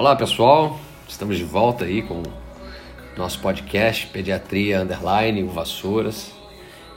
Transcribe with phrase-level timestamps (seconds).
[0.00, 2.22] Olá pessoal, estamos de volta aí com
[3.18, 6.32] nosso podcast Pediatria Underline Vassouras,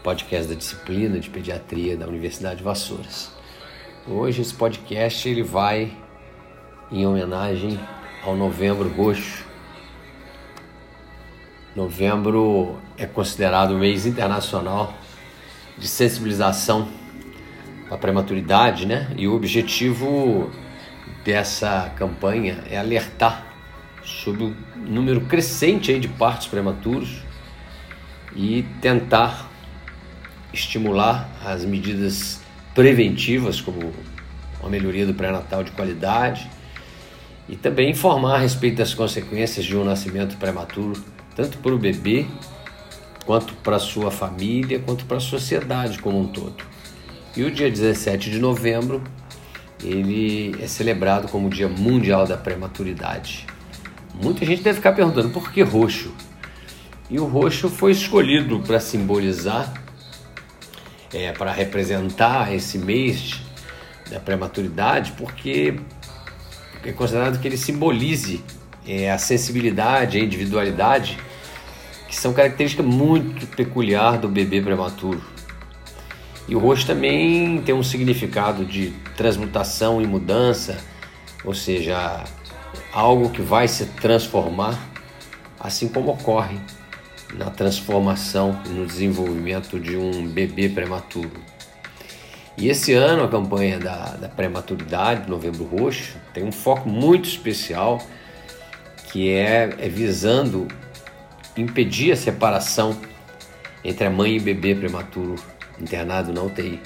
[0.02, 3.29] podcast da disciplina de Pediatria da Universidade de Vassouras.
[4.08, 5.92] Hoje esse podcast ele vai
[6.89, 7.78] em homenagem
[8.24, 9.44] ao Novembro Roxo.
[11.76, 14.94] Novembro é considerado o mês internacional
[15.78, 16.88] de sensibilização
[17.91, 19.13] à prematuridade, né?
[19.17, 20.49] E o objetivo
[21.23, 23.53] dessa campanha é alertar
[24.04, 27.23] sobre o número crescente aí de partos prematuros
[28.36, 29.49] e tentar
[30.52, 32.41] estimular as medidas
[32.76, 33.91] preventivas, como
[34.62, 36.49] a melhoria do pré-natal de qualidade,
[37.48, 41.02] e também informar a respeito das consequências de um nascimento prematuro,
[41.35, 42.26] tanto para o bebê,
[43.26, 46.63] quanto para a sua família, quanto para a sociedade como um todo.
[47.35, 49.02] E o dia 17 de novembro
[49.82, 53.48] ele é celebrado como o Dia Mundial da Prematuridade.
[54.13, 56.13] Muita gente deve ficar perguntando por que roxo?
[57.10, 59.74] E o roxo foi escolhido para simbolizar,
[61.13, 63.41] é, para representar esse mês
[64.09, 65.79] da prematuridade, porque
[66.83, 68.44] é considerado que ele simbolize
[68.88, 71.17] é, a sensibilidade, a individualidade,
[72.07, 75.32] que são características muito peculiar do bebê prematuro.
[76.47, 80.77] E o roxo também tem um significado de transmutação e mudança,
[81.44, 82.23] ou seja,
[82.91, 84.77] algo que vai se transformar,
[85.59, 86.58] assim como ocorre
[87.33, 91.31] na transformação e no desenvolvimento de um bebê prematuro.
[92.55, 98.00] E esse ano a campanha da, da prematuridade, Novembro Roxo, tem um foco muito especial
[99.11, 100.67] que é, é visando
[101.57, 102.95] impedir a separação
[103.83, 105.35] entre a mãe e bebê prematuro
[105.79, 106.81] internado na UTI.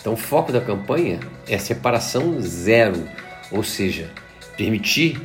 [0.00, 3.08] Então, o foco da campanha é separação zero,
[3.50, 4.10] ou seja,
[4.56, 5.20] permitir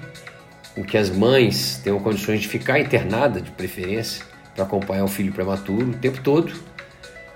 [0.87, 4.25] que as mães tenham condições de ficar internada, de preferência,
[4.55, 6.53] para acompanhar o filho prematuro o tempo todo,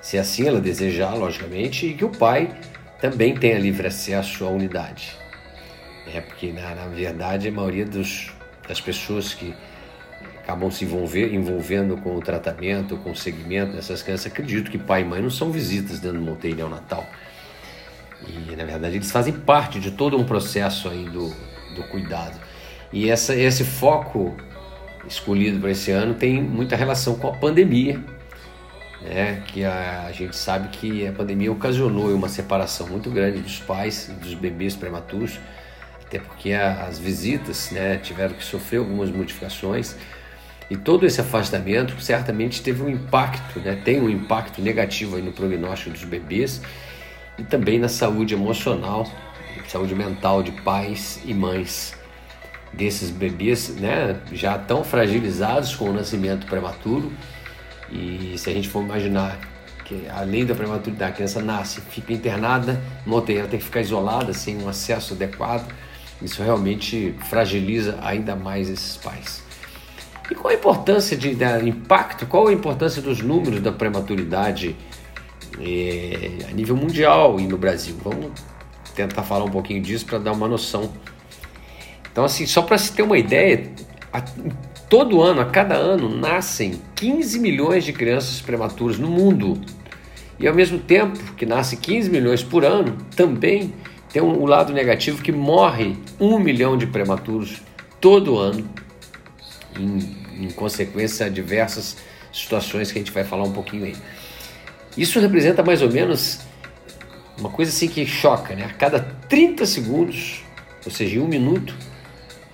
[0.01, 2.49] se assim ela desejar, logicamente, e que o pai
[2.99, 5.15] também tenha livre acesso à unidade.
[6.13, 8.31] É porque, na, na verdade, a maioria dos,
[8.67, 9.53] das pessoas que
[10.47, 14.31] acabam se envolver, envolvendo com o tratamento, com o segmento dessas crianças.
[14.31, 17.05] Acredito que pai e mãe não são visitas dentro do UTI neonatal.
[18.25, 21.27] E, na verdade, eles fazem parte de todo um processo aí do,
[21.75, 22.39] do cuidado.
[22.93, 24.37] E essa, esse foco
[25.05, 28.01] escolhido para esse ano tem muita relação com a pandemia,
[29.01, 29.43] né?
[29.47, 34.09] que a, a gente sabe que a pandemia ocasionou uma separação muito grande dos pais
[34.21, 35.39] dos bebês prematuros,
[36.05, 39.97] até porque a, as visitas né, tiveram que sofrer algumas modificações
[40.69, 43.81] e todo esse afastamento certamente teve um impacto, né?
[43.83, 46.61] tem um impacto negativo no prognóstico dos bebês
[47.37, 49.07] e também na saúde emocional,
[49.67, 51.95] saúde mental de pais e mães
[52.73, 54.19] desses bebês, né?
[54.33, 57.11] já tão fragilizados com o nascimento prematuro.
[57.89, 59.39] E se a gente for imaginar
[59.85, 63.79] que além da prematuridade a criança nasce, fica internada, no UTI, ela tem que ficar
[63.79, 65.73] isolada sem um acesso adequado,
[66.21, 69.46] isso realmente fragiliza ainda mais esses pais.
[70.29, 74.75] E qual a importância de, impacto, qual a importância dos números da prematuridade
[75.59, 77.95] é, a nível mundial e no Brasil?
[78.03, 78.31] Vamos
[78.93, 80.91] tentar falar um pouquinho disso para dar uma noção.
[82.11, 83.71] Então, assim, só para se ter uma ideia,
[84.11, 84.21] a,
[84.89, 89.59] todo ano, a cada ano, nascem 15 milhões de crianças prematuras no mundo.
[90.39, 93.73] E ao mesmo tempo que nasce 15 milhões por ano, também
[94.11, 97.61] tem um, um lado negativo que morre 1 milhão de prematuros
[97.99, 98.67] todo ano
[99.79, 101.97] em, em consequência a diversas
[102.31, 103.95] situações que a gente vai falar um pouquinho aí.
[104.95, 106.39] Isso representa mais ou menos
[107.37, 108.65] uma coisa assim que choca, né?
[108.65, 110.43] A cada 30 segundos,
[110.85, 111.75] ou seja, em um minuto,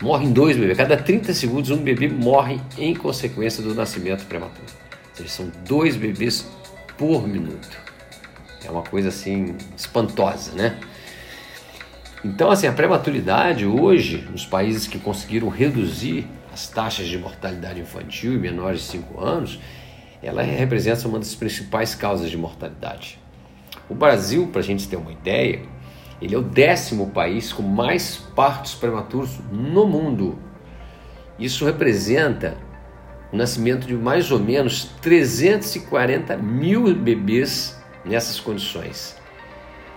[0.02, 0.78] morrem dois bebês.
[0.78, 4.68] A cada 30 segundos, um bebê morre em consequência do nascimento prematuro.
[5.12, 6.46] Ou seja, são dois bebês
[6.98, 7.78] por minuto.
[8.64, 10.78] É uma coisa assim espantosa, né?
[12.24, 18.36] Então, assim, a prematuridade hoje, nos países que conseguiram reduzir as taxas de mortalidade infantil
[18.36, 19.60] e menores de 5 anos,
[20.22, 23.20] ela representa uma das principais causas de mortalidade.
[23.90, 25.64] O Brasil, para a gente ter uma ideia,
[26.22, 30.38] ele é o décimo país com mais partos prematuros no mundo.
[31.40, 32.56] Isso representa
[33.32, 39.18] o nascimento de mais ou menos 340 mil bebês nessas condições.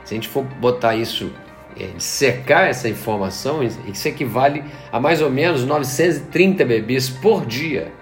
[0.05, 1.31] Se a gente for botar isso
[1.79, 7.93] é, secar essa informação, isso equivale a mais ou menos 930 bebês por dia.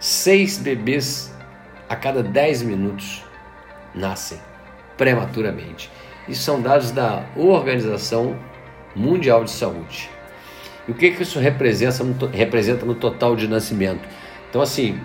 [0.00, 1.34] Seis bebês
[1.88, 3.24] a cada 10 minutos
[3.94, 4.38] nascem
[4.96, 5.90] prematuramente.
[6.28, 8.36] Isso são dados da Organização
[8.94, 10.10] Mundial de Saúde.
[10.86, 14.08] E o que, que isso representa no, representa no total de nascimento?
[14.48, 14.98] Então, assim,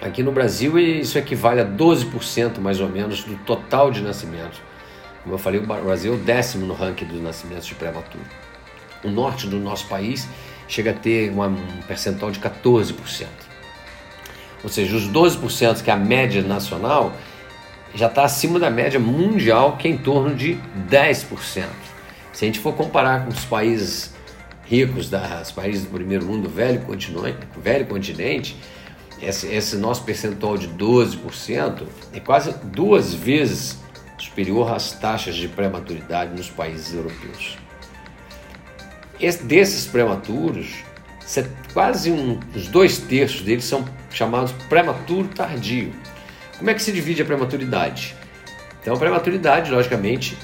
[0.00, 4.60] aqui no Brasil isso equivale a 12% mais ou menos do total de nascimentos.
[5.26, 8.22] Como eu falei, o Brasil é o décimo no ranking dos nascimentos de prematuro.
[9.02, 10.28] O norte do nosso país
[10.68, 13.26] chega a ter uma, um percentual de 14%.
[14.62, 17.12] Ou seja, os 12% que é a média nacional
[17.92, 21.66] já está acima da média mundial, que é em torno de 10%.
[22.32, 24.14] Se a gente for comparar com os países
[24.64, 28.56] ricos, dos países do primeiro mundo, velho continente, velho continente
[29.20, 31.82] esse, esse nosso percentual de 12%
[32.12, 33.78] é quase duas vezes
[34.18, 37.58] superior às taxas de prematuridade nos países europeus.
[39.20, 40.84] Esse, desses prematuros,
[41.72, 45.92] quase um, os dois terços deles são chamados prematuro tardio.
[46.58, 48.14] Como é que se divide a prematuridade?
[48.80, 50.38] Então, a prematuridade, logicamente,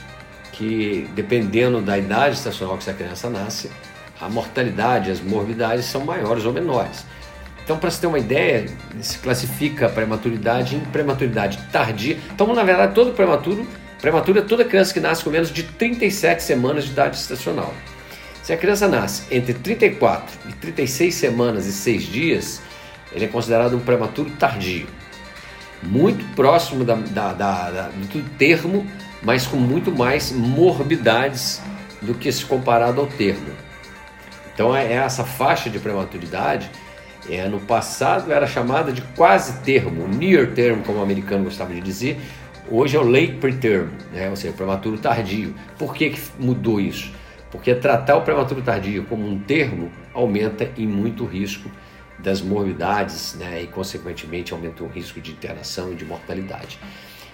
[0.53, 3.71] que dependendo da idade estacional que essa criança nasce,
[4.21, 7.05] a mortalidade, as morbidades são maiores ou menores.
[7.65, 8.67] Então, para você ter uma ideia,
[9.01, 12.19] se classifica a prematuridade em prematuridade tardia.
[12.35, 13.67] Então, na verdade, todo prematuro,
[14.01, 17.73] prematuro é toda criança que nasce com menos de 37 semanas de idade estacional.
[18.43, 22.63] Se a criança nasce entre 34 e 36 semanas e 6 dias,
[23.13, 24.89] ele é considerado um prematuro tardio.
[25.81, 28.85] Muito próximo da, da, da, da, do termo,
[29.23, 31.63] mas com muito mais morbidades
[32.01, 33.53] do que se comparado ao termo.
[34.53, 36.69] Então é, é essa faixa de prematuridade,
[37.29, 41.81] é, no passado era chamada de quase termo, near term, como o americano gostava de
[41.81, 42.21] dizer,
[42.71, 44.29] hoje é o late preterm, né?
[44.31, 45.55] ou seja, prematuro tardio.
[45.79, 47.13] Por que, que mudou isso?
[47.53, 51.71] porque tratar o prematuro tardio como um termo aumenta em muito o risco
[52.19, 56.79] das morbidades né, e, consequentemente, aumenta o risco de internação e de mortalidade.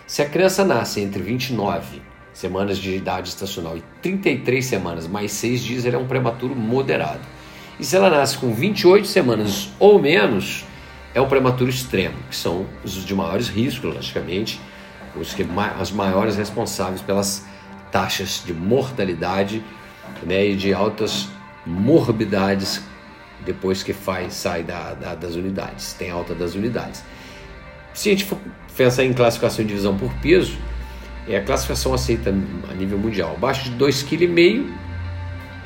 [0.07, 2.03] Se a criança nasce entre 29
[2.33, 7.21] semanas de idade estacional e 33 semanas mais 6 dias, ele é um prematuro moderado.
[7.79, 10.65] E se ela nasce com 28 semanas ou menos,
[11.15, 14.61] é um prematuro extremo, que são os de maiores riscos, logicamente,
[15.17, 15.47] os que
[15.79, 17.47] as maiores responsáveis pelas
[17.91, 19.63] taxas de mortalidade
[20.23, 21.29] né, e de altas
[21.65, 22.83] morbidades
[23.45, 27.03] depois que faz, sai da, da, das unidades, tem alta das unidades.
[27.95, 28.39] Se a gente for
[28.77, 30.57] pensar em classificação e divisão por peso,
[31.27, 33.35] é a classificação aceita a nível mundial.
[33.37, 34.88] Abaixo de 2,5 kg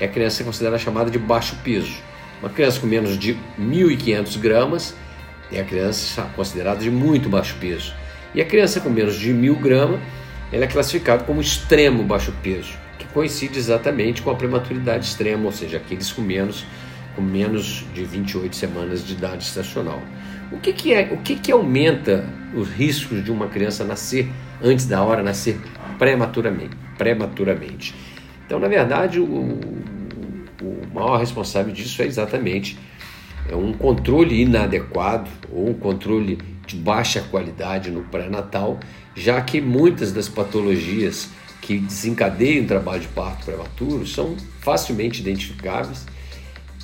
[0.02, 1.94] é a criança considerada chamada de baixo peso.
[2.40, 4.94] Uma criança com menos de 1.500 gramas
[5.50, 7.94] é a criança considerada de muito baixo peso.
[8.34, 10.00] E a criança com menos de 1.000 gramas
[10.50, 12.82] ela é classificada como extremo baixo peso
[13.12, 16.64] coincide exatamente com a prematuridade extrema, ou seja, aqueles com menos,
[17.14, 20.02] com menos de 28 semanas de idade estacional.
[20.50, 24.28] O que, que é, o que, que aumenta os riscos de uma criança nascer
[24.62, 25.58] antes da hora, nascer
[25.98, 26.76] prematuramente?
[26.98, 27.94] prematuramente?
[28.46, 29.58] Então, na verdade, o,
[30.62, 32.79] o maior responsável disso é exatamente
[33.49, 38.79] é um controle inadequado ou um controle de baixa qualidade no pré-natal,
[39.17, 41.29] já que muitas das patologias
[41.61, 46.06] que desencadeiam o trabalho de parto prematuro são facilmente identificáveis,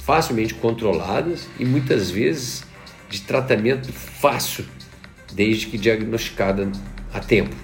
[0.05, 2.65] facilmente controladas e muitas vezes
[3.09, 4.65] de tratamento fácil,
[5.33, 6.71] desde que diagnosticada
[7.13, 7.55] a tempo.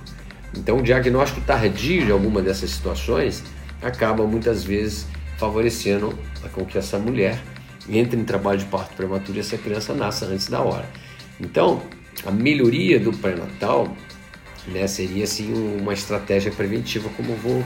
[0.57, 3.43] Então, o diagnóstico tardio de alguma dessas situações
[3.83, 5.07] acaba muitas vezes
[5.39, 6.19] favorecendo
[6.53, 7.43] com que essa mulher
[7.89, 10.89] entre em trabalho de parto prematuro e essa criança nasça antes da hora.
[11.41, 11.83] Então,
[12.25, 13.95] a melhoria do pré-natal
[14.67, 14.87] né?
[14.87, 17.63] Seria assim uma estratégia preventiva, como vou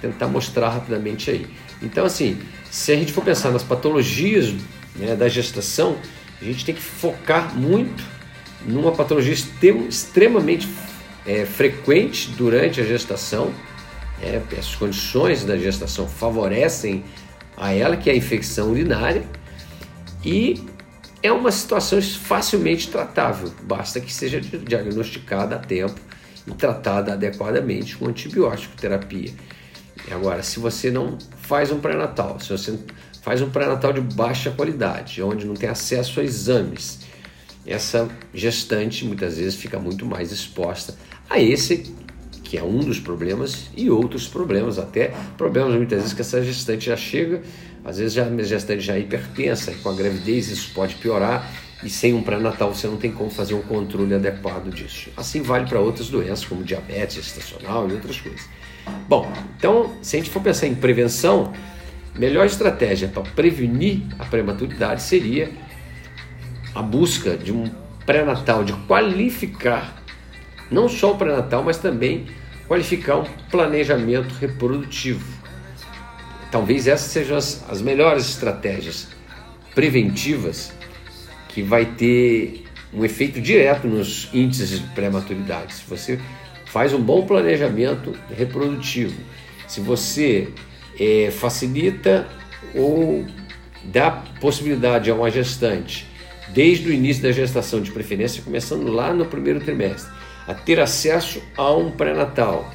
[0.00, 1.46] tentar mostrar rapidamente aí.
[1.80, 2.38] Então, assim,
[2.70, 4.54] se a gente for pensar nas patologias
[4.96, 5.96] né, da gestação,
[6.40, 8.02] a gente tem que focar muito
[8.66, 9.34] numa patologia
[9.88, 10.68] extremamente
[11.24, 13.52] é, frequente durante a gestação.
[14.22, 17.04] É, as condições da gestação favorecem
[17.56, 19.24] a ela, que é a infecção urinária,
[20.24, 20.64] e
[21.22, 26.00] é uma situação facilmente tratável, basta que seja diagnosticada a tempo
[26.46, 29.32] e tratada adequadamente com antibiótico terapia.
[30.10, 32.78] Agora, se você não faz um pré-natal, se você
[33.22, 37.00] faz um pré-natal de baixa qualidade, onde não tem acesso a exames,
[37.64, 40.96] essa gestante muitas vezes fica muito mais exposta
[41.30, 41.94] a esse
[42.52, 46.84] que é um dos problemas e outros problemas, até problemas muitas vezes que essa gestante
[46.84, 47.40] já chega,
[47.82, 51.50] às vezes já, a gestante já é hipertensa, com a gravidez isso pode piorar
[51.82, 55.08] e sem um pré-natal você não tem como fazer um controle adequado disso.
[55.16, 58.46] Assim vale para outras doenças, como diabetes estacional e outras coisas.
[59.08, 61.54] Bom, então, se a gente for pensar em prevenção,
[62.18, 65.50] melhor estratégia para prevenir a prematuridade seria
[66.74, 67.64] a busca de um
[68.04, 70.02] pré-natal, de qualificar
[70.70, 72.26] não só o pré-natal, mas também
[72.66, 75.24] qualificar um planejamento reprodutivo.
[76.50, 79.08] talvez essas sejam as, as melhores estratégias
[79.74, 80.72] preventivas
[81.48, 85.74] que vai ter um efeito direto nos índices de pré-maturidade.
[85.74, 86.18] Se você
[86.66, 89.18] faz um bom planejamento reprodutivo,
[89.66, 90.48] se você
[90.98, 92.28] é, facilita
[92.74, 93.24] ou
[93.84, 96.06] dá possibilidade a uma gestante,
[96.48, 100.12] desde o início da gestação, de preferência começando lá no primeiro trimestre,
[100.46, 102.70] a ter acesso a um pré-natal,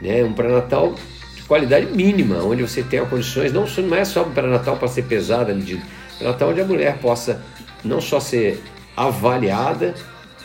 [0.00, 0.22] né?
[0.22, 0.94] um pré-natal
[1.34, 5.02] de qualidade mínima, onde você tenha condições, não, não é só um pré-natal para ser
[5.02, 5.82] pesado, medido,
[6.18, 7.42] pré-natal onde a mulher possa
[7.84, 8.62] não só ser
[8.96, 9.94] avaliada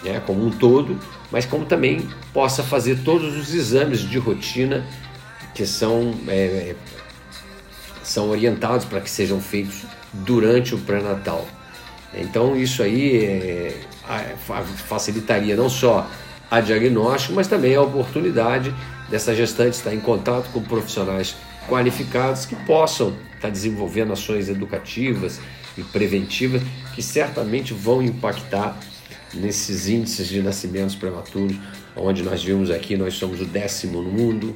[0.03, 0.99] né, como um todo,
[1.31, 4.85] mas como também possa fazer todos os exames de rotina
[5.53, 6.75] que são, é,
[8.03, 11.47] são orientados para que sejam feitos durante o pré-natal.
[12.13, 13.75] Então isso aí é,
[14.87, 16.07] facilitaria não só
[16.51, 18.75] a diagnóstico, mas também a oportunidade
[19.10, 21.36] dessa gestante estar em contato com profissionais
[21.70, 25.39] qualificados que possam estar desenvolvendo ações educativas
[25.77, 26.62] e preventivas
[26.93, 28.77] que certamente vão impactar
[29.34, 31.55] nesses índices de nascimentos prematuros,
[31.96, 34.53] onde nós vimos aqui, nós somos o décimo no mundo,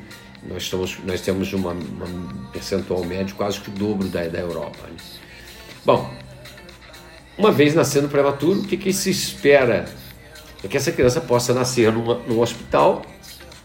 [0.48, 4.84] nós, estamos, nós temos uma, uma percentual médio quase que o dobro da, da Europa.
[4.84, 4.98] Né?
[5.86, 6.14] Bom,
[7.38, 9.86] uma vez nascendo prematuro, o que, que se espera?
[10.66, 13.06] É que essa criança possa nascer numa, num hospital,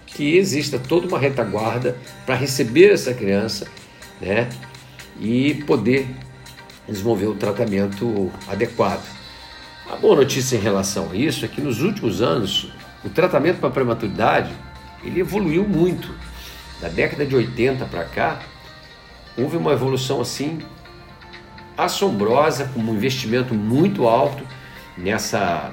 [0.07, 3.67] que exista toda uma retaguarda para receber essa criança
[4.21, 4.51] né,
[5.19, 6.07] e poder
[6.87, 9.03] desenvolver o tratamento adequado.
[9.91, 12.71] A boa notícia em relação a isso é que nos últimos anos
[13.03, 14.53] o tratamento para prematuridade
[15.03, 16.15] ele evoluiu muito.
[16.83, 18.41] Da década de 80 para cá,
[19.39, 20.59] houve uma evolução assim
[21.79, 24.45] assombrosa, com um investimento muito alto
[24.99, 25.71] nessa,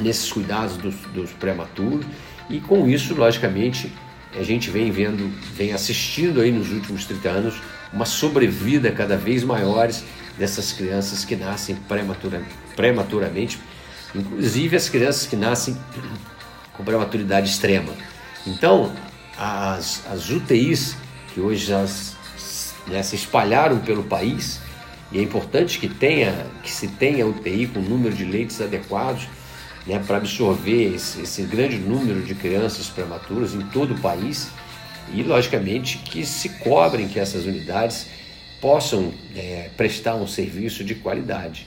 [0.00, 2.06] nesses cuidados dos, dos prematuros
[2.48, 3.92] e com isso, logicamente,
[4.34, 7.54] a gente vem vendo, vem assistindo aí nos últimos 30 anos
[7.92, 10.04] uma sobrevida cada vez maiores
[10.38, 12.42] dessas crianças que nascem prematura,
[12.74, 13.58] prematuramente,
[14.14, 15.76] inclusive as crianças que nascem
[16.74, 17.92] com prematuridade extrema.
[18.46, 18.92] Então,
[19.38, 20.96] as, as UTIs
[21.36, 21.84] que hoje já
[22.86, 24.58] né, se espalharam pelo país,
[25.12, 29.28] e é importante que tenha, que se tenha UTI com número de leitos adequados,
[29.86, 34.50] né, para absorver esse, esse, grande número de crianças prematuras em todo o país
[35.12, 38.06] e, logicamente, que se cobrem que essas unidades
[38.60, 41.66] possam é, prestar um serviço de qualidade.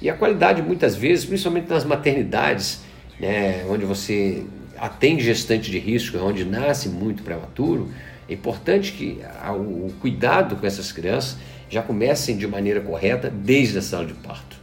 [0.00, 2.80] E a qualidade, muitas vezes, principalmente nas maternidades,
[3.18, 4.44] né, onde você
[4.78, 7.90] atende gestante de risco, onde nasce muito prematuro,
[8.28, 9.20] é importante que
[9.58, 11.36] o cuidado com essas crianças
[11.68, 14.56] já comecem de maneira correta desde a sala de parto.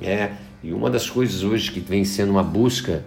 [0.00, 0.30] É,
[0.62, 3.04] e uma das coisas hoje que vem sendo uma busca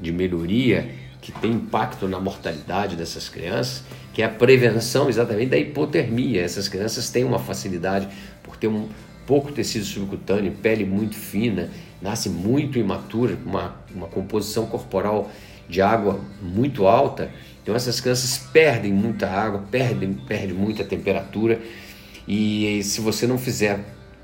[0.00, 0.90] de melhoria,
[1.20, 6.42] que tem impacto na mortalidade dessas crianças, que é a prevenção exatamente da hipotermia.
[6.42, 8.08] Essas crianças têm uma facilidade
[8.42, 8.88] por ter um
[9.26, 15.30] pouco tecido subcutâneo, pele muito fina, nasce muito imatura, uma, uma composição corporal
[15.68, 17.30] de água muito alta.
[17.62, 21.60] Então essas crianças perdem muita água, perdem, perdem muita temperatura
[22.26, 23.80] e se você não fizer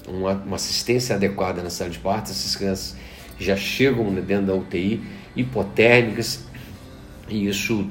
[0.07, 2.97] uma, uma assistência adequada na sala de parto, essas crianças
[3.39, 5.03] já chegam dentro da UTI
[5.35, 6.45] hipotérmicas
[7.29, 7.91] e isso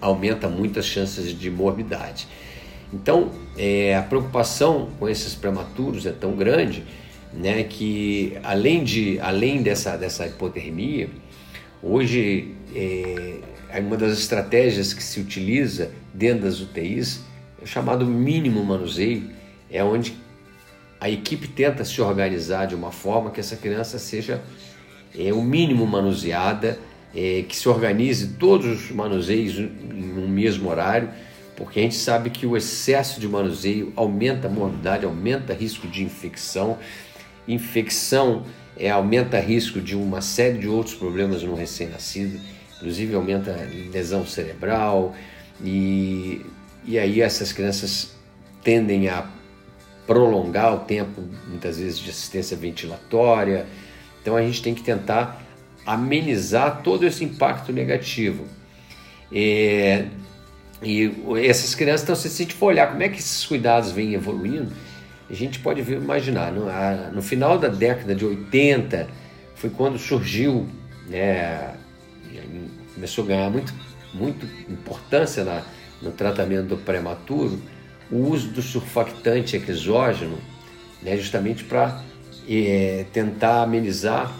[0.00, 2.26] aumenta muito as chances de morbidade.
[2.92, 6.84] Então, é, a preocupação com esses prematuros é tão grande
[7.32, 11.08] né, que, além, de, além dessa, dessa hipotermia,
[11.82, 13.38] hoje é,
[13.70, 17.24] é uma das estratégias que se utiliza dentro das UTIs,
[17.60, 19.30] é o chamado mínimo manuseio,
[19.70, 20.14] é onde
[21.02, 24.40] a equipe tenta se organizar de uma forma que essa criança seja
[25.18, 26.78] é, o mínimo manuseada,
[27.12, 31.10] é, que se organize todos os manuseios em um mesmo horário,
[31.56, 36.04] porque a gente sabe que o excesso de manuseio aumenta a morbidade, aumenta risco de
[36.04, 36.78] infecção.
[37.48, 38.44] Infecção
[38.76, 42.38] é, aumenta risco de uma série de outros problemas no recém-nascido,
[42.76, 45.16] inclusive aumenta lesão cerebral,
[45.60, 46.46] e,
[46.84, 48.14] e aí essas crianças
[48.62, 49.41] tendem a
[50.06, 53.66] prolongar o tempo, muitas vezes, de assistência ventilatória.
[54.20, 55.42] Então a gente tem que tentar
[55.84, 58.46] amenizar todo esse impacto negativo.
[59.32, 60.06] É,
[60.82, 61.12] e
[61.46, 64.72] essas crianças, então, se a gente for olhar como é que esses cuidados vêm evoluindo,
[65.30, 69.08] a gente pode imaginar, no, a, no final da década de 80
[69.54, 70.68] foi quando surgiu,
[71.08, 71.74] né,
[72.94, 73.72] começou a ganhar muito,
[74.12, 75.62] muito importância na,
[76.02, 77.60] no tratamento do prematuro,
[78.12, 80.38] o uso do surfactante exógeno,
[81.02, 82.02] né, justamente para
[82.46, 84.30] é, tentar amenizar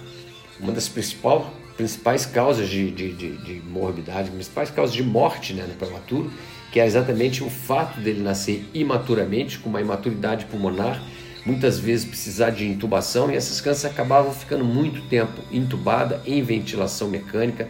[0.61, 5.65] uma das principal, principais causas de, de, de, de morbidade, principais causas de morte né,
[5.67, 6.31] no prematuro,
[6.71, 11.03] que é exatamente o fato dele nascer imaturamente, com uma imaturidade pulmonar,
[11.45, 17.09] muitas vezes precisar de intubação, e essas crianças acabavam ficando muito tempo intubadas em ventilação
[17.09, 17.69] mecânica,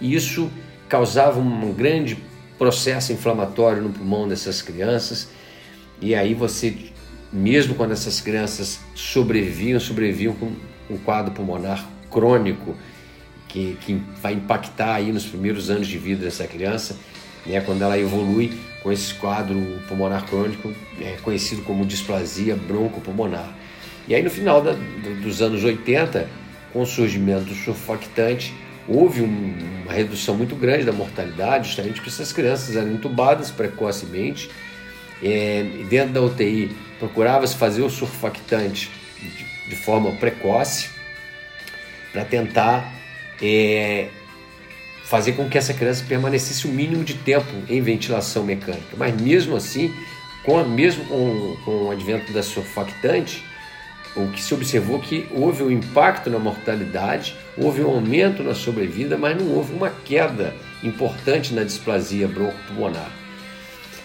[0.00, 0.48] e isso
[0.88, 2.16] causava um grande
[2.56, 5.28] processo inflamatório no pulmão dessas crianças,
[6.00, 6.74] e aí você,
[7.32, 10.52] mesmo quando essas crianças sobreviviam, sobreviviam com
[10.88, 12.76] um quadro pulmonar crônico,
[13.48, 16.96] que, que vai impactar aí nos primeiros anos de vida dessa criança,
[17.44, 18.52] né, quando ela evolui
[18.82, 23.54] com esse quadro pulmonar crônico, é, conhecido como displasia broncopulmonar.
[24.08, 24.72] E aí no final da,
[25.22, 26.28] dos anos 80,
[26.72, 28.54] com o surgimento do surfactante,
[28.88, 29.54] houve um,
[29.84, 34.50] uma redução muito grande da mortalidade, justamente porque essas crianças eram intubadas precocemente,
[35.22, 40.90] é, dentro da UTI procurava-se fazer o surfactante de, de forma precoce
[42.12, 42.92] para tentar
[43.40, 44.08] é,
[45.04, 48.96] fazer com que essa criança permanecesse o mínimo de tempo em ventilação mecânica.
[48.96, 49.92] Mas mesmo assim,
[50.44, 53.44] com, mesmo com, com o advento da surfactante,
[54.16, 59.16] o que se observou que houve um impacto na mortalidade, houve um aumento na sobrevida,
[59.16, 63.10] mas não houve uma queda importante na displasia broncopulmonar.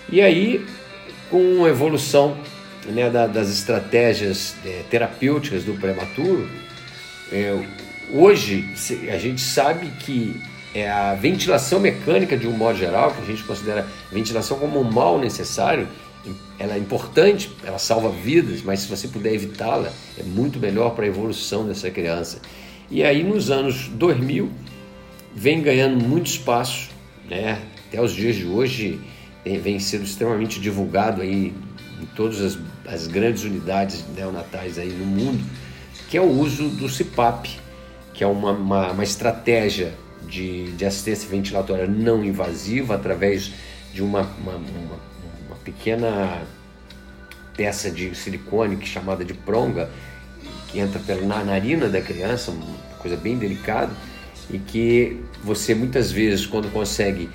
[0.09, 0.65] E aí,
[1.29, 2.37] com a evolução
[2.85, 6.47] né, da, das estratégias é, terapêuticas do prematuro,
[7.31, 7.65] é,
[8.13, 8.69] Hoje,
[9.11, 10.39] a gente sabe que
[10.73, 14.83] é a ventilação mecânica, de um modo geral, que a gente considera ventilação como um
[14.83, 15.87] mal necessário,
[16.59, 21.05] ela é importante, ela salva vidas, mas se você puder evitá-la, é muito melhor para
[21.05, 22.39] a evolução dessa criança.
[22.91, 24.51] E aí, nos anos 2000,
[25.35, 26.89] vem ganhando muito espaço,
[27.27, 27.59] né?
[27.87, 28.99] até os dias de hoje,
[29.45, 31.53] vem sendo extremamente divulgado aí
[32.01, 35.43] em todas as, as grandes unidades neonatais aí no mundo,
[36.09, 37.59] que é o uso do CPAP,
[38.13, 39.93] que é uma, uma, uma estratégia
[40.27, 43.51] de, de, assistência ventilatória não invasiva através
[43.93, 46.41] de uma, uma, uma, pequena
[47.55, 49.89] peça de silicone que é chamada de pronga,
[50.67, 53.91] que entra pela narina da criança, uma coisa bem delicada,
[54.49, 57.29] e que você muitas vezes, quando consegue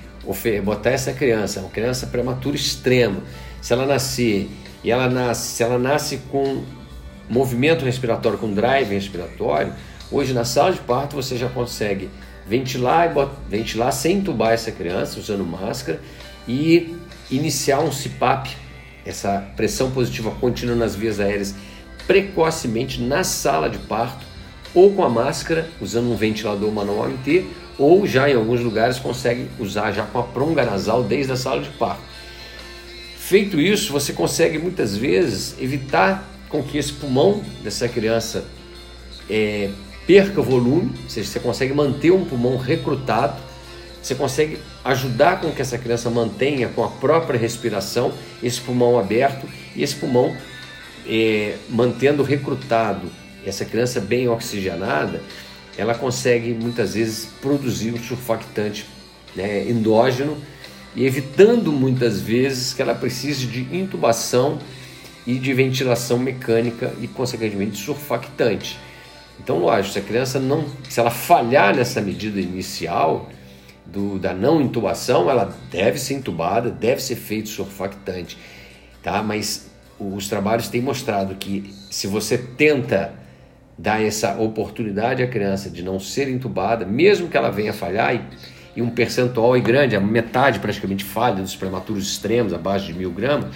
[0.63, 3.21] botar essa criança, uma criança prematura extrema,
[3.61, 4.49] se ela nascer
[4.83, 6.63] e ela nasce, se ela nasce com
[7.29, 9.73] movimento respiratório, com drive respiratório,
[10.11, 12.09] Hoje na sala de parto você já consegue
[12.45, 13.13] ventilar,
[13.47, 16.01] ventilar sem entubar essa criança usando máscara
[16.45, 16.97] e
[17.29, 18.49] iniciar um CPAP,
[19.05, 21.55] essa pressão positiva contínua nas vias aéreas,
[22.05, 24.25] precocemente na sala de parto
[24.73, 27.45] ou com a máscara, usando um ventilador manual MT,
[27.77, 31.61] ou já em alguns lugares consegue usar já com a pronga nasal desde a sala
[31.61, 32.01] de parto.
[33.17, 38.45] Feito isso, você consegue muitas vezes evitar com que esse pulmão dessa criança
[39.29, 39.69] é,
[40.05, 43.41] perca volume, ou seja, você consegue manter um pulmão recrutado,
[44.01, 49.47] você consegue ajudar com que essa criança mantenha com a própria respiração esse pulmão aberto
[49.75, 50.35] e esse pulmão
[51.07, 53.11] é, mantendo recrutado,
[53.45, 55.21] essa criança bem oxigenada,
[55.77, 58.85] ela consegue muitas vezes produzir o surfactante
[59.35, 60.37] né, endógeno
[60.95, 64.59] e evitando muitas vezes que ela precise de intubação
[65.25, 68.77] e de ventilação mecânica e consequentemente surfactante.
[69.39, 73.29] Então, lógico, se a criança não, se ela falhar nessa medida inicial
[73.85, 78.37] do, da não intubação, ela deve ser intubada, deve ser feito surfactante,
[79.01, 79.23] tá?
[79.23, 83.13] Mas os trabalhos têm mostrado que se você tenta
[83.77, 88.21] dar essa oportunidade à criança de não ser intubada, mesmo que ela venha falhar e,
[88.75, 93.11] e um percentual aí grande, a metade praticamente falha dos prematuros extremos, abaixo de mil
[93.11, 93.53] gramas,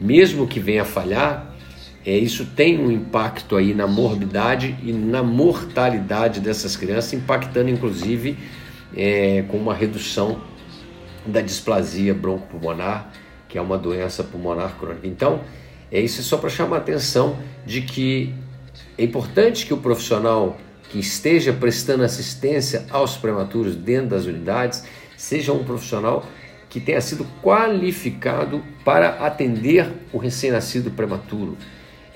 [0.00, 1.54] mesmo que venha falhar,
[2.06, 8.38] é, isso tem um impacto aí na morbidade e na mortalidade dessas crianças, impactando inclusive
[8.96, 10.40] é, com uma redução
[11.26, 13.10] da displasia broncopulmonar,
[13.48, 15.06] que é uma doença pulmonar crônica.
[15.08, 15.40] Então,
[15.90, 18.32] é isso só para chamar a atenção de que
[18.98, 20.56] é importante que o profissional
[20.90, 24.84] que esteja prestando assistência aos prematuros dentro das unidades
[25.16, 26.24] seja um profissional
[26.68, 31.56] que tenha sido qualificado para atender o recém-nascido prematuro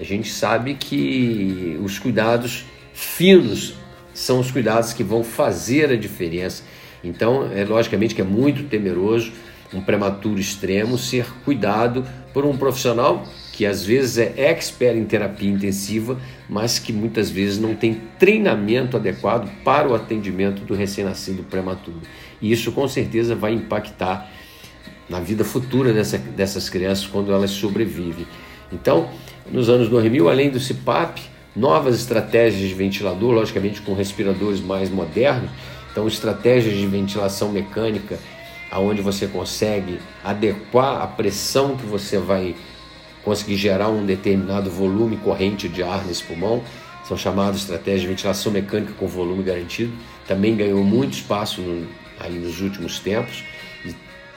[0.01, 2.65] a gente sabe que os cuidados
[2.95, 3.75] finos
[4.15, 6.63] são os cuidados que vão fazer a diferença.
[7.05, 9.31] Então, é logicamente que é muito temeroso
[9.75, 13.27] um prematuro extremo ser cuidado por um profissional
[13.61, 16.19] que às vezes é expert em terapia intensiva,
[16.49, 22.01] mas que muitas vezes não tem treinamento adequado para o atendimento do recém-nascido prematuro.
[22.41, 24.31] E isso com certeza vai impactar
[25.11, 28.27] na vida futura dessa, dessas crianças quando elas sobrevivem.
[28.73, 29.11] Então,
[29.53, 31.21] nos anos 2000, além do CPAP,
[31.55, 35.51] novas estratégias de ventilador, logicamente com respiradores mais modernos,
[35.93, 38.19] então estratégias de ventilação mecânica
[38.71, 42.55] aonde você consegue adequar a pressão que você vai
[43.25, 46.63] conseguir gerar um determinado volume corrente de ar nesse pulmão.
[47.05, 49.93] São chamadas estratégias de ventilação mecânica com volume garantido.
[50.27, 51.87] Também ganhou muito espaço no,
[52.19, 53.45] aí nos últimos tempos.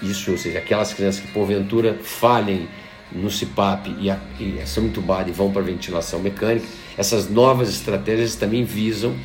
[0.01, 2.67] Isso, ou seja, aquelas crianças que porventura falhem
[3.11, 6.65] no CIPAP e, a, e são entubadas e vão para ventilação mecânica,
[6.97, 9.15] essas novas estratégias também visam,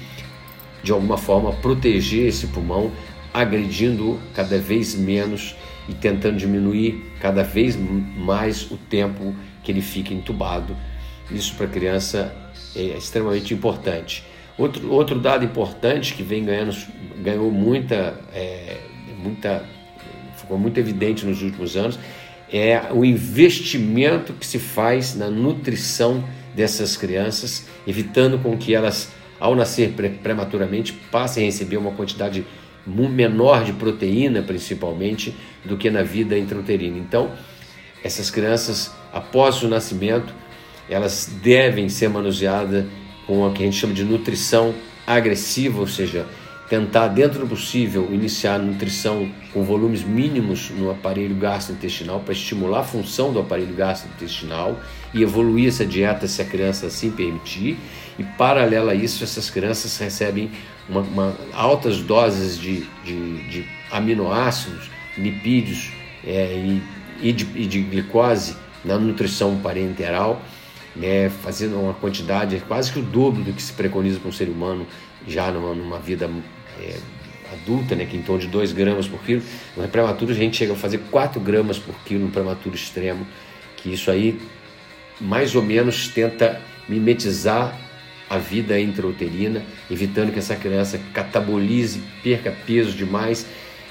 [0.83, 2.93] de alguma forma, proteger esse pulmão,
[3.33, 5.57] agredindo cada vez menos
[5.89, 7.77] e tentando diminuir cada vez
[8.17, 9.35] mais o tempo
[9.69, 10.75] que ele fica entubado.
[11.31, 12.35] Isso para a criança
[12.75, 14.25] é extremamente importante.
[14.57, 16.75] Outro, outro dado importante que vem ganhando,
[17.19, 18.79] ganhou muita, é,
[19.23, 19.63] muita,
[20.39, 21.99] ficou muito evidente nos últimos anos,
[22.51, 29.55] é o investimento que se faz na nutrição dessas crianças, evitando com que elas, ao
[29.55, 32.43] nascer prematuramente, passem a receber uma quantidade
[32.87, 36.97] menor de proteína, principalmente, do que na vida intrauterina.
[36.97, 37.31] Então,
[38.03, 40.33] essas crianças, após o nascimento,
[40.89, 42.87] elas devem ser manuseadas
[43.27, 44.75] com o que a gente chama de nutrição
[45.07, 46.25] agressiva, ou seja,
[46.69, 52.81] tentar, dentro do possível, iniciar a nutrição com volumes mínimos no aparelho gastrointestinal para estimular
[52.81, 54.79] a função do aparelho gastrointestinal
[55.13, 57.77] e evoluir essa dieta se a criança assim permitir.
[58.19, 60.51] E, paralela a isso, essas crianças recebem
[60.89, 65.91] uma, uma altas doses de, de, de aminoácidos, lipídios
[66.25, 66.83] é, e,
[67.21, 70.43] e, de, e de glicose na nutrição parenteral,
[70.95, 74.49] né, fazendo uma quantidade quase que o dobro do que se preconiza para um ser
[74.49, 74.87] humano
[75.27, 76.29] já numa, numa vida
[76.81, 76.97] é,
[77.53, 79.43] adulta, né, que em torno de 2 gramas por quilo.
[79.77, 83.27] No prematuro a gente chega a fazer 4 gramas por quilo no prematuro extremo,
[83.77, 84.41] que isso aí
[85.21, 87.77] mais ou menos tenta mimetizar
[88.31, 93.47] a vida intrauterina, evitando que essa criança catabolize, perca peso demais,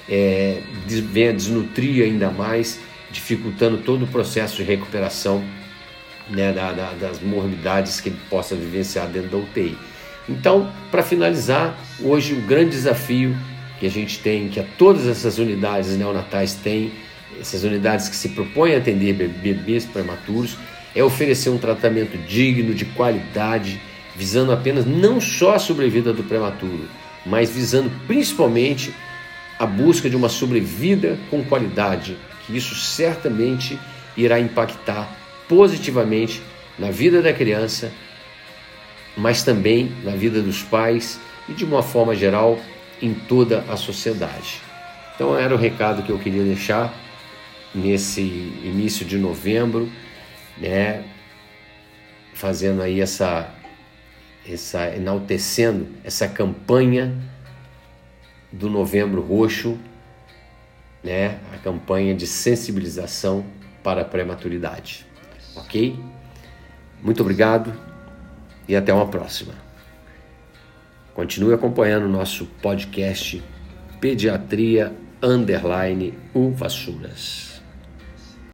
[0.07, 2.79] é, venha desnutrir ainda mais,
[3.11, 5.43] dificultando todo o processo de recuperação
[6.29, 9.77] né, da, da, das morbidades que ele possa vivenciar dentro da UTI.
[10.27, 13.35] Então, para finalizar, hoje o grande desafio
[13.79, 16.91] que a gente tem, que a todas essas unidades neonatais têm,
[17.39, 20.57] essas unidades que se propõem a atender bebês prematuros,
[20.95, 23.79] é oferecer um tratamento digno, de qualidade,
[24.15, 26.89] visando apenas não só a sobrevida do prematuro,
[27.25, 28.93] mas visando principalmente
[29.59, 32.17] a busca de uma sobrevida com qualidade,
[32.49, 33.79] isso certamente
[34.15, 35.09] irá impactar
[35.47, 36.41] positivamente
[36.77, 37.91] na vida da criança
[39.17, 42.59] mas também na vida dos pais e de uma forma geral
[43.01, 44.61] em toda a sociedade.
[45.15, 46.93] Então era o recado que eu queria deixar
[47.73, 49.91] nesse início de novembro,
[50.57, 51.03] né,
[52.33, 53.53] fazendo aí essa
[54.47, 57.13] essa enaltecendo essa campanha
[58.49, 59.77] do Novembro Roxo,
[61.07, 63.45] né, a campanha de sensibilização
[63.81, 65.07] para a prematuridade.
[65.55, 65.97] OK?
[67.01, 67.73] Muito obrigado
[68.67, 69.53] e até uma próxima.
[71.13, 73.41] Continue acompanhando o nosso podcast
[74.01, 74.93] Pediatria
[75.23, 77.56] Underline Uvassuras.